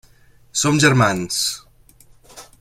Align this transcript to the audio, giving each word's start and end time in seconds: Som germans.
Som 0.61 0.79
germans. 0.85 1.37